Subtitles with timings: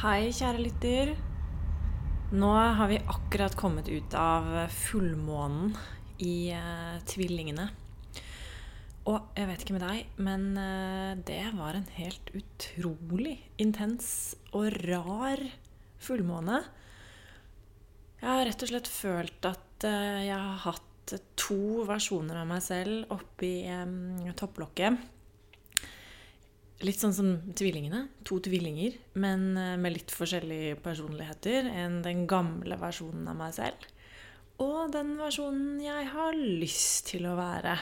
[0.00, 1.10] Hei, kjære lytter.
[2.32, 5.74] Nå har vi akkurat kommet ut av fullmånen
[6.24, 7.66] i uh, Tvillingene.
[9.12, 14.08] Og jeg vet ikke med deg, men uh, det var en helt utrolig intens
[14.56, 15.44] og rar
[16.00, 16.62] fullmåne.
[18.22, 22.64] Jeg har rett og slett følt at uh, jeg har hatt to versjoner av meg
[22.64, 25.19] selv oppi um, topplokket
[26.80, 28.06] Litt sånn som tvillingene.
[28.28, 33.88] To tvillinger, men eh, med litt forskjellige personligheter enn den gamle versjonen av meg selv.
[34.60, 37.76] Og den versjonen jeg har lyst til å være.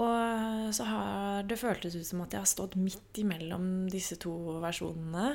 [0.00, 4.32] Og så har det føltes ut som at jeg har stått midt imellom disse to
[4.62, 5.34] versjonene.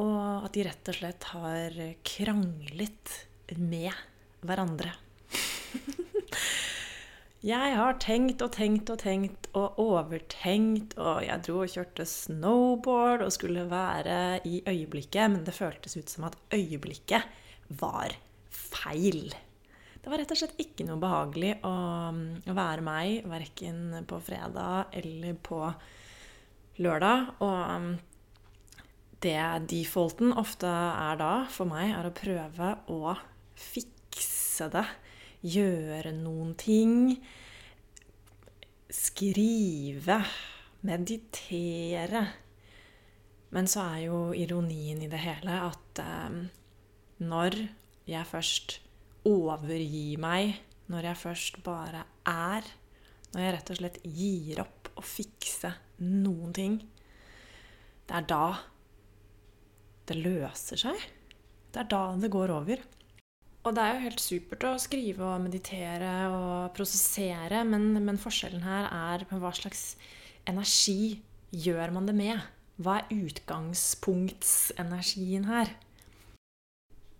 [0.00, 3.16] Og at de rett og slett har kranglet
[3.60, 3.92] med
[4.44, 4.96] hverandre.
[7.44, 13.20] Jeg har tenkt og tenkt og tenkt og overtenkt, og jeg dro og kjørte snowboard
[13.26, 17.26] og skulle være i øyeblikket, men det føltes ut som at øyeblikket
[17.82, 18.16] var
[18.48, 19.28] feil.
[20.00, 21.74] Det var rett og slett ikke noe behagelig å,
[22.48, 25.60] være meg, verken på fredag eller på
[26.80, 27.28] lørdag.
[27.44, 33.18] Og det defaulten ofte er da, for meg, er å prøve å
[33.52, 34.88] fikse det
[35.44, 37.14] gjøre noen ting.
[38.88, 40.18] Skrive.
[40.84, 42.24] Meditere.
[43.54, 46.38] Men så er jo ironien i det hele at eh,
[47.24, 47.56] når
[48.10, 48.78] jeg først
[49.24, 50.56] overgir meg,
[50.92, 52.66] når jeg først bare er,
[53.32, 55.70] når jeg rett og slett gir opp å fikse
[56.02, 56.76] noen ting,
[58.04, 58.46] det er da
[60.04, 61.06] det løser seg.
[61.72, 62.82] Det er da det går over.
[63.64, 68.60] Og det er jo helt supert å skrive og meditere og prosessere, men, men, forskjellen
[68.60, 69.96] her er hva slags
[70.50, 72.40] energi gjør man det med?
[72.76, 75.68] Hva er utgangspunktsenergien her?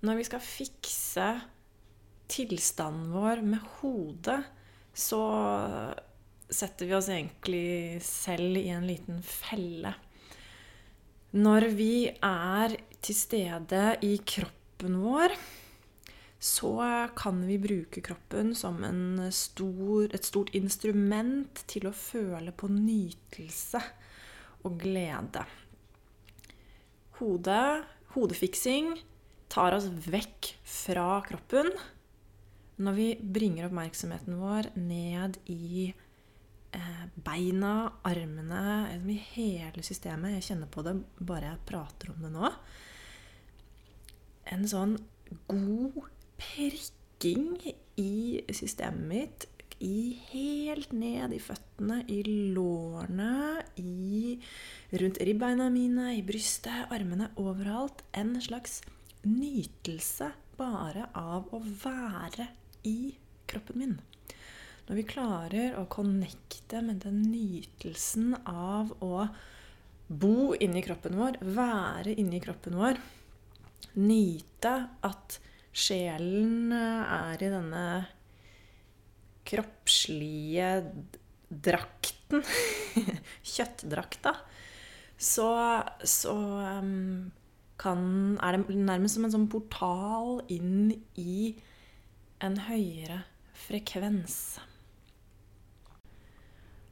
[0.05, 1.41] Når vi skal fikse
[2.29, 4.43] tilstanden vår med hodet,
[4.93, 5.23] så
[6.53, 9.95] setter vi oss egentlig selv i en liten felle.
[11.35, 15.33] Når vi er til stede i kroppen vår
[16.45, 18.83] så kan vi bruke kroppen som
[19.33, 23.81] stor, et stort instrument til å føle på nytelse
[24.69, 25.47] og glede.
[27.17, 28.93] Hodet, hodefiksing,
[29.49, 31.73] tar oss vekk fra kroppen.
[32.77, 35.87] Når vi bringer oppmerksomheten vår ned i
[36.75, 37.75] eh, beina,
[38.05, 38.65] armene,
[39.01, 42.53] i hele systemet Jeg kjenner på det bare jeg prater om det nå.
[44.53, 44.99] En sånn
[45.49, 46.03] god
[46.41, 47.59] prikking
[48.01, 49.49] i systemet mitt.
[49.85, 52.23] I helt ned i føttene, i
[52.55, 54.37] lårene, i,
[54.95, 58.05] rundt ribbeina mine, i brystet, armene, overalt.
[58.17, 58.81] En slags
[59.27, 62.49] nytelse bare av å være
[62.89, 63.15] i
[63.51, 63.97] kroppen min.
[64.87, 69.27] Når vi klarer å connecte med den nytelsen av å
[70.09, 73.01] bo inni kroppen vår, være inni kroppen vår,
[73.97, 74.75] nyte
[75.05, 75.39] at
[75.75, 77.85] sjelen eh, er i denne
[79.45, 80.69] kroppslige
[81.51, 82.45] drakten,
[83.55, 84.33] kjøttdrakta,
[85.21, 85.49] så,
[86.01, 86.35] så
[86.81, 87.31] um,
[87.81, 88.05] kan,
[88.43, 91.55] er det nærmest som en sånn portal inn i
[92.45, 93.23] en høyere
[93.67, 94.39] frekvens.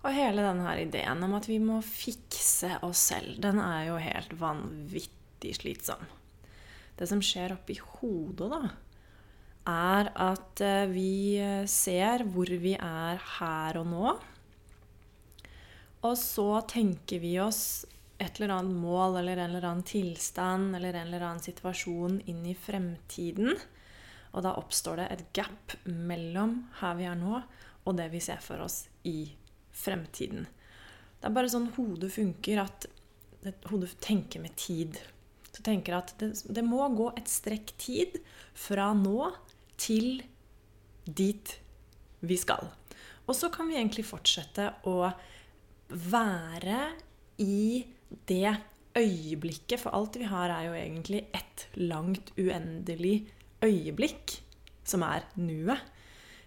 [0.02, 4.34] Og hele denne ideen om at vi må fikse oss selv, den er jo helt
[4.40, 6.02] vanvittig slitsom.
[7.02, 8.60] Det som skjer oppi hodet, da,
[9.66, 11.34] er at eh, vi
[11.66, 14.12] ser hvor vi er her og nå.
[16.06, 17.82] Og så tenker vi oss
[18.22, 22.42] et eller annet mål eller en eller annen tilstand eller en eller annen situasjon inn
[22.46, 23.54] i fremtiden.
[24.32, 27.42] Og da oppstår det et gap mellom her vi er nå,
[27.82, 29.32] og det vi ser for oss i
[29.74, 30.46] fremtiden.
[31.18, 32.86] Det er bare sånn hodet funker, at
[33.70, 34.98] hodet tenker med tid.
[35.52, 38.18] Så tenker jeg at det, det må gå et strekk tid
[38.56, 39.30] fra nå
[39.80, 40.22] til
[41.04, 41.56] dit
[42.22, 42.70] vi skal.
[43.26, 45.10] Og så kan vi egentlig fortsette å
[45.92, 46.80] være
[47.42, 47.82] i
[48.28, 48.54] det
[48.98, 53.26] øyeblikket, for alt vi har, er jo egentlig ett langt, uendelig
[53.64, 54.38] øyeblikk,
[54.84, 55.80] som er nuet.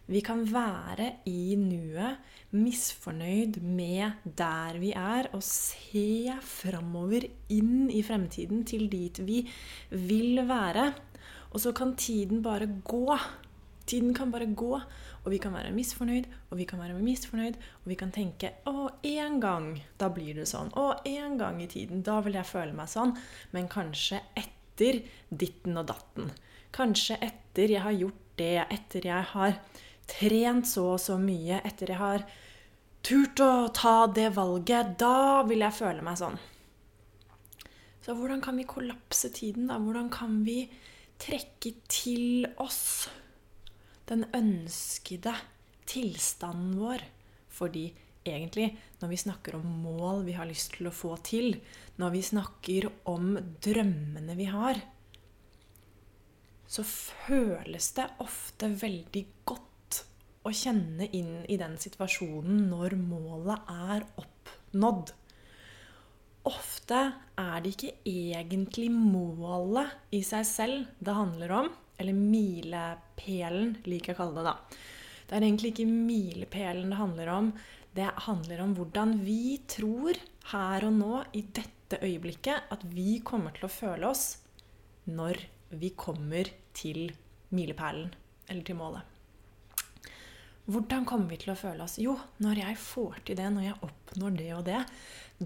[0.06, 2.19] Vi kan være i nuet,
[2.54, 9.42] misfornøyd med der vi er, og se framover inn i fremtiden, til dit vi
[9.90, 10.92] vil være.
[11.56, 13.18] Og så kan tiden bare gå.
[13.86, 17.90] Tiden kan bare gå, og vi kan være misfornøyd, og vi kan være misfornøyd, og
[17.90, 20.74] vi kan tenke 'Å, en gang, da blir det sånn'.
[20.74, 23.18] 'Å, en gang i tiden, da vil jeg føle meg sånn'.
[23.52, 26.31] Men kanskje etter ditten og datten.
[26.72, 29.60] Kanskje etter jeg har gjort det, etter jeg har
[30.10, 32.25] trent så og så mye, etter jeg har
[33.06, 36.38] turt å ta det valget, da vil jeg føle meg sånn.
[38.06, 39.80] Så hvordan kan vi kollapse tiden, da?
[39.81, 40.68] Hvordan kan vi
[41.22, 43.07] trekke til oss
[44.10, 45.34] den ønskede
[45.90, 47.02] tilstanden vår?
[47.56, 47.88] Fordi
[48.25, 48.72] egentlig,
[49.02, 51.57] når vi snakker om mål vi har lyst til å få til,
[52.02, 54.81] når vi snakker om drømmene vi har,
[56.66, 59.75] så føles det ofte veldig godt
[60.45, 65.13] å kjenne inn i den situasjonen når målet er oppnådd.
[66.45, 67.00] Ofte
[67.42, 74.18] er det ikke egentlig målet i seg selv det handler om, eller milepælen, liker jeg
[74.18, 74.56] å kalle det da.
[75.25, 77.50] Det er egentlig ikke milepælen det handler om.
[77.95, 80.19] Det handler om hvordan vi tror
[80.51, 84.27] her og nå, i dette øyeblikket, at vi kommer til å føle oss
[85.09, 85.42] når
[85.81, 87.07] vi kommer til
[87.56, 88.13] milepælen,
[88.51, 89.15] eller til målet.
[90.66, 92.00] Hvordan kommer vi til å føle oss?
[92.02, 94.80] Jo, når jeg får til det, når jeg oppnår det og det,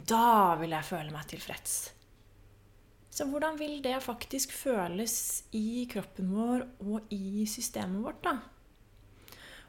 [0.07, 1.73] da vil jeg føle meg tilfreds.
[3.11, 8.37] Så hvordan vil det faktisk føles i kroppen vår og i systemet vårt, da?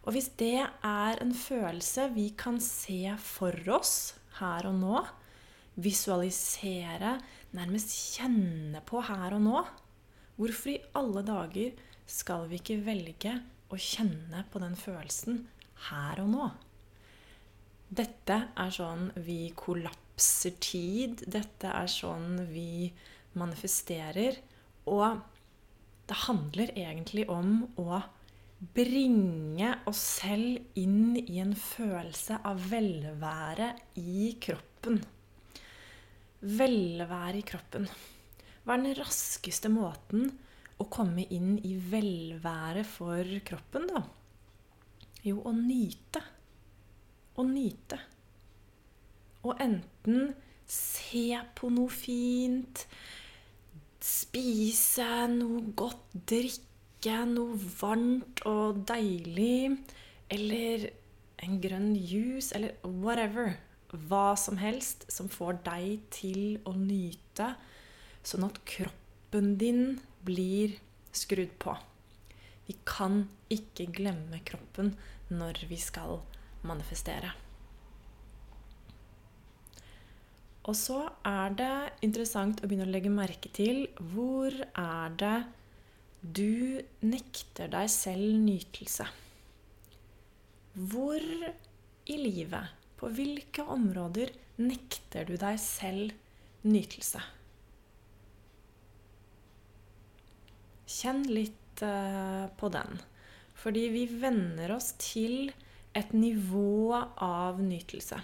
[0.07, 5.03] Og hvis det er en følelse vi kan se for oss her og nå,
[5.81, 7.17] visualisere,
[7.57, 9.65] nærmest kjenne på her og nå,
[10.39, 13.35] hvorfor i alle dager skal vi ikke velge
[13.71, 15.45] å kjenne på den følelsen
[15.89, 16.51] her og nå?
[17.91, 21.25] Dette er sånn vi kollapser tid.
[21.27, 22.91] Dette er sånn vi
[23.39, 24.39] manifesterer.
[24.91, 25.19] Og
[26.11, 28.03] det handler egentlig om å
[28.77, 35.01] bringe oss selv inn i en følelse av velvære i kroppen.
[36.41, 37.89] Velvære i kroppen.
[38.63, 40.31] Hva er den raskeste måten
[40.81, 44.03] å komme inn i velvære for kroppen, da?
[45.27, 46.23] Jo, å nyte.
[47.37, 47.99] Å nyte.
[49.45, 50.33] Å enten
[50.71, 52.85] se på noe fint,
[54.01, 59.77] spise noe godt, drikke noe varmt og deilig,
[60.33, 60.89] eller
[61.45, 63.59] en grønn juice, eller whatever.
[63.91, 67.53] Hva som helst som får deg til å nyte,
[68.23, 69.00] sånn at kroppen
[69.33, 70.75] din blir
[71.13, 71.77] skrudd på.
[72.67, 74.93] Vi kan ikke glemme kroppen
[75.31, 76.21] når vi skal
[76.67, 77.33] manifestere.
[80.69, 81.73] Og så er det
[82.07, 85.39] interessant å begynne å legge merke til hvor er det
[86.21, 89.09] du nekter deg selv nytelse.
[90.77, 91.25] Hvor
[92.11, 96.13] i livet, på hvilke områder, nekter du deg selv
[96.69, 97.25] nytelse?
[101.01, 102.99] Kjenn litt uh, på den.
[103.57, 105.53] Fordi vi venner oss til
[105.97, 108.21] et nivå av nytelse.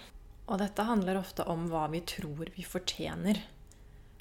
[0.47, 3.41] Og dette handler ofte om hva vi tror vi fortjener.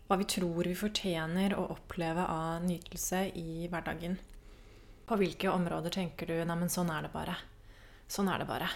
[0.06, 4.16] Hva vi tror vi fortjener å oppleve av nytelse i hverdagen.
[5.06, 7.38] På hvilke områder tenker du 'neimen, sånn er det bare'.
[8.08, 8.68] Sånn er det bare.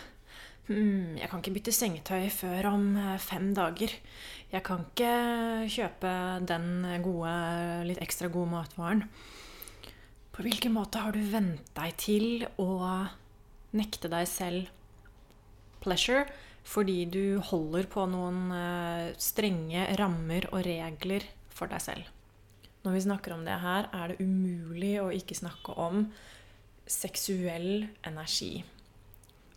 [0.69, 3.91] Hmm, jeg kan ikke bytte sengetøy før om eh, fem dager.
[4.53, 6.13] Jeg kan ikke kjøpe
[6.47, 7.33] den gode,
[7.89, 9.03] litt ekstra gode matvaren.
[10.41, 12.71] På hvilken måte har du vent deg til å
[13.77, 14.71] nekte deg selv
[15.85, 16.23] pleasure
[16.65, 22.09] fordi du holder på noen eh, strenge rammer og regler for deg selv.
[22.87, 26.07] Når vi snakker om det her, er det umulig å ikke snakke om
[26.89, 28.65] seksuell energi.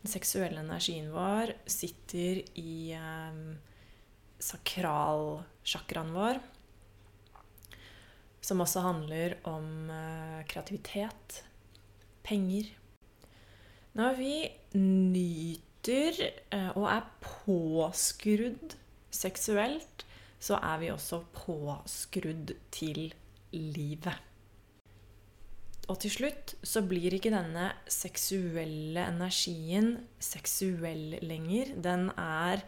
[0.01, 3.39] Den seksuelle energien vår sitter i eh,
[4.51, 6.43] sakralsjakraen vår,
[8.43, 11.43] som også handler om eh, kreativitet,
[12.23, 12.67] penger.
[13.95, 14.33] Når vi
[14.79, 16.19] nyter
[16.51, 18.75] eh, og er påskrudd
[19.13, 20.05] seksuelt,
[20.43, 23.13] så er vi også påskrudd til
[23.53, 24.15] livet.
[25.91, 31.73] Og til slutt så blir ikke denne seksuelle energien seksuell lenger.
[31.83, 32.63] Den er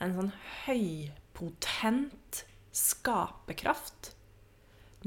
[0.00, 0.32] en sånn
[0.66, 2.44] høypotent
[2.76, 4.12] skaperkraft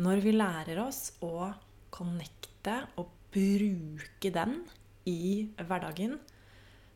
[0.01, 1.51] når vi lærer oss å
[1.93, 4.61] connecte og bruke den
[5.09, 6.17] i hverdagen.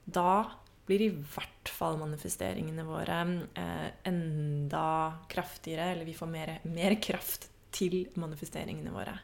[0.05, 0.47] Da
[0.87, 3.19] blir i hvert fall manifesteringene våre
[3.59, 4.87] eh, enda
[5.29, 9.17] kraftigere, eller vi får mer, mer kraft til manifesteringene våre.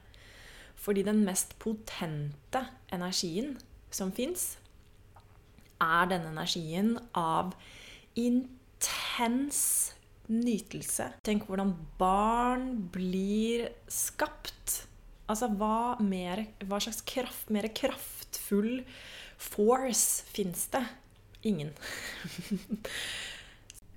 [0.84, 3.56] Fordi den mest potente energien
[3.94, 4.58] som fins,
[5.84, 7.54] er denne energien av
[8.20, 9.62] intens
[10.32, 11.10] nytelse.
[11.26, 14.84] Tenk hvordan barn blir skapt.
[15.30, 18.84] Altså hva, mer, hva slags kraft, mer kraftfull
[19.42, 20.84] force fins det?
[21.48, 21.72] Ingen.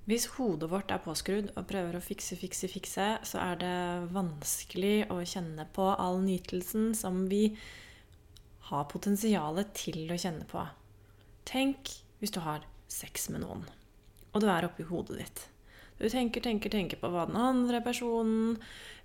[0.07, 3.79] Hvis hodet vårt er påskrudd og prøver å fikse, fikse, fikse, så er det
[4.15, 7.49] vanskelig å kjenne på all nytelsen som vi
[8.69, 10.63] har potensialet til å kjenne på.
[11.47, 11.91] Tenk
[12.21, 13.67] hvis du har sex med noen,
[14.31, 15.43] og du er oppi hodet ditt.
[15.97, 18.57] Du tenker, tenker, tenker på hva den andre personen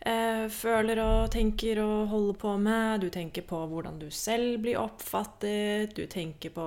[0.04, 3.00] eh, føler og tenker og holder på med.
[3.00, 5.96] Du tenker på hvordan du selv blir oppfattet.
[5.96, 6.66] Du tenker på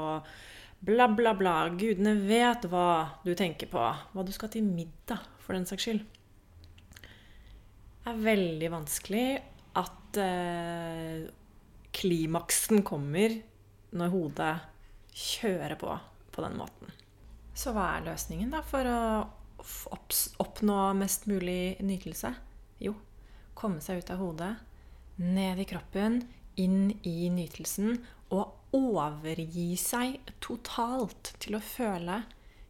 [0.85, 1.55] bla, bla, bla.
[1.77, 3.85] Gudene vet hva du tenker på.
[4.13, 6.01] Hva du skal til middag, for den saks skyld.
[8.05, 9.27] Det er veldig vanskelig
[9.77, 11.21] at eh,
[11.95, 13.33] klimaksen kommer
[13.95, 14.53] når hodet
[15.15, 15.93] kjører på
[16.35, 16.91] på den måten.
[17.55, 18.99] Så hva er løsningen da for å
[20.41, 22.33] oppnå mest mulig nytelse?
[22.81, 22.95] Jo,
[23.57, 24.53] komme seg ut av hodet,
[25.21, 26.21] ned i kroppen,
[26.59, 27.97] inn i nytelsen
[28.35, 32.21] og overgi seg totalt til å føle,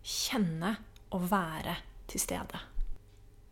[0.06, 0.75] kjenne
[1.16, 2.62] og være til stede.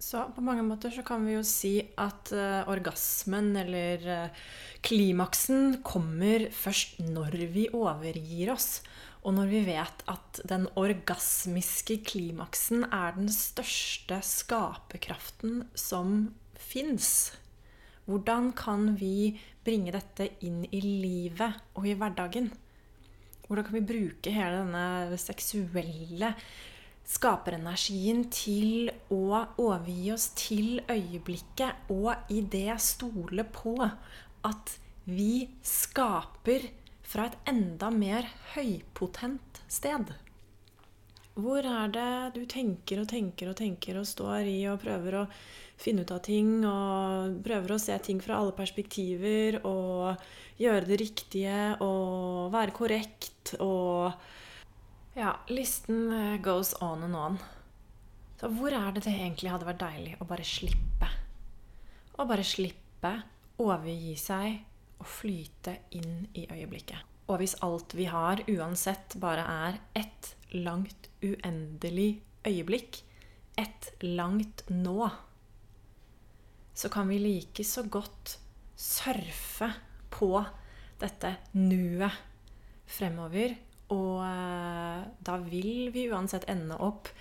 [0.04, 4.42] Så på mange måter så kan vi jo si at uh, orgasmen, eller uh,
[4.84, 8.82] klimaksen, kommer først når vi overgir oss.
[9.24, 17.32] Og når vi vet at den orgasmiske klimaksen er den største skaperkraften som fins,
[18.04, 22.52] hvordan kan vi bringe dette inn i livet og i hverdagen?
[23.48, 26.34] Hvordan kan vi bruke hele denne seksuelle
[27.08, 34.76] skaperenergien til å overgi oss til øyeblikket, og i det stole på at
[35.08, 36.70] vi skaper
[37.14, 40.10] fra et enda mer høypotent sted.
[41.34, 45.28] Hvor er det du tenker og tenker og tenker og står i og prøver å
[45.82, 50.22] finne ut av ting og prøver å se ting fra alle perspektiver og
[50.62, 54.14] gjøre det riktige og være korrekt og
[55.14, 57.36] Ja, listen eh, goes on and on.
[58.42, 61.10] Så hvor er det det egentlig hadde vært deilig å bare slippe?
[62.18, 63.12] Å bare slippe,
[63.62, 64.64] overgi seg
[65.04, 67.12] og flyte inn i øyeblikket.
[67.28, 73.04] Og hvis alt vi har, uansett bare er ett langt, uendelig øyeblikk,
[73.60, 75.10] ett langt nå,
[76.74, 78.38] så kan vi like så godt
[78.76, 79.70] surfe
[80.12, 80.32] på
[81.00, 82.12] dette nuet
[82.90, 83.56] fremover.
[83.94, 87.12] Og eh, da vil vi uansett ende opp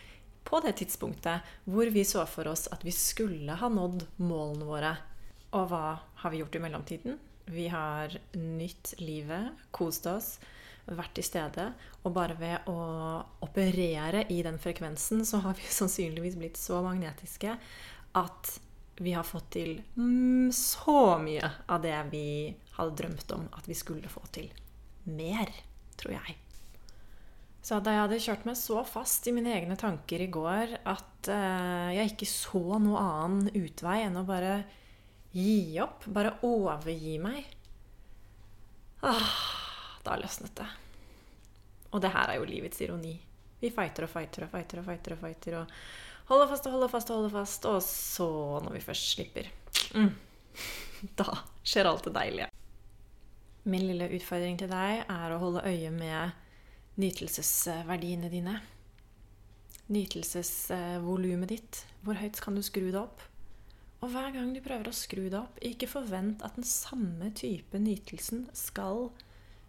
[0.42, 4.94] på det tidspunktet hvor vi så for oss at vi skulle ha nådd målene våre.
[5.52, 5.84] Og hva
[6.22, 7.20] har vi gjort i mellomtiden?
[7.50, 10.36] Vi har nytt livet, kost oss,
[10.86, 11.68] vært til stede.
[12.02, 12.76] Og bare ved å
[13.44, 17.56] operere i den frekvensen, så har vi sannsynligvis blitt så magnetiske
[18.18, 18.54] at
[19.02, 23.76] vi har fått til mm, så mye av det vi hadde drømt om at vi
[23.76, 24.50] skulle få til.
[25.08, 25.48] Mer,
[25.98, 26.36] tror jeg.
[27.62, 31.30] Så da jeg hadde kjørt meg så fast i mine egne tanker i går at
[31.30, 34.64] uh, jeg ikke så noe annen utvei enn å bare
[35.32, 37.46] gi opp, bare overgi meg
[39.00, 39.36] ah,
[40.04, 40.68] Da løsnet det.
[41.92, 43.14] Og det her er jo livets ironi.
[43.62, 45.74] Vi fighter og fighter og fighter og fighter og fighter og
[46.30, 47.68] holder fast og holder fast og holder fast.
[47.70, 48.28] Og så,
[48.64, 49.50] når vi først slipper,
[49.94, 50.12] mm,
[51.20, 52.50] da skjer alt det deilige.
[53.62, 56.32] Min lille utfordring til deg er å holde øye med
[56.98, 58.56] nytelsesverdiene dine.
[59.92, 61.84] Nytelsesvolumet ditt.
[62.02, 63.22] Hvor høyt kan du skru det opp?
[64.02, 67.78] Og hver gang du prøver å skru deg opp, ikke forvent at den samme type
[67.78, 69.12] nytelsen skal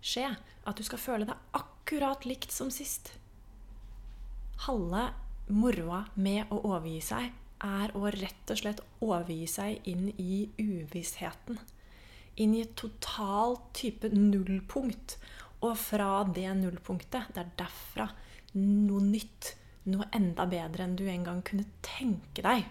[0.01, 0.31] skje.
[0.65, 3.13] At du skal føle deg akkurat likt som sist.
[4.65, 5.11] Halve
[5.53, 7.29] moroa med å overgi seg
[7.63, 11.61] er å rett og slett overgi seg inn i uvissheten.
[12.41, 15.19] Inn i et totalt type nullpunkt.
[15.63, 18.09] Og fra det nullpunktet, det er derfra
[18.57, 19.53] noe nytt,
[19.93, 22.65] noe enda bedre enn du en gang kunne tenke deg,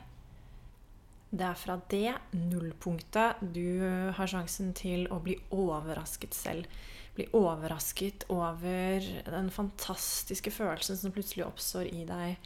[1.33, 3.81] det er fra det nullpunktet du
[4.13, 6.69] har sjansen til å bli overrasket selv.
[7.17, 12.37] Bli overrasket over den fantastiske følelsen som plutselig oppstår i deg.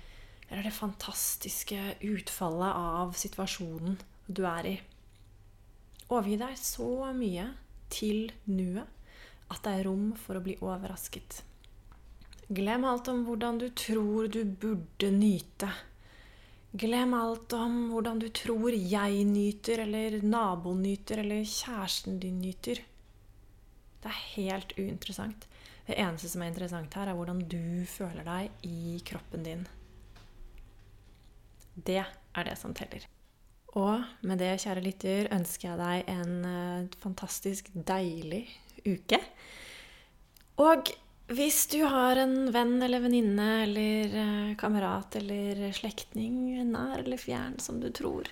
[0.49, 3.97] eller det fantastiske utfallet av situasjonen
[4.29, 4.77] du er i.
[6.07, 7.49] Overgi deg så mye
[7.91, 8.87] til nuet
[9.51, 11.43] at det er rom for å bli overrasket.
[12.47, 15.73] Glem alt om hvordan du tror du burde nyte.
[16.73, 22.83] Glem alt om hvordan du tror jeg nyter, eller naboen nyter, eller kjæresten din nyter.
[24.03, 25.47] Det er helt uinteressant.
[25.87, 29.67] Det eneste som er interessant her, er hvordan du føler deg i kroppen din.
[31.77, 33.07] Det er det som teller.
[33.77, 38.47] Og med det, kjære lytter, ønsker jeg deg en eh, fantastisk deilig
[38.87, 39.21] uke.
[40.65, 40.91] Og
[41.27, 46.37] hvis du har en venn eller venninne eller eh, kamerat eller slektning,
[46.71, 48.31] nær eller fjern, som du tror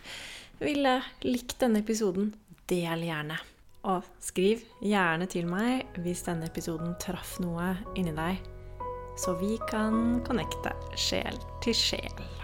[0.61, 2.31] ville likt denne episoden,
[2.71, 3.41] del gjerne.
[3.91, 8.39] Og skriv gjerne til meg hvis denne episoden traff noe inni deg,
[9.19, 11.37] så vi kan connecte sjel
[11.67, 12.44] til sjel.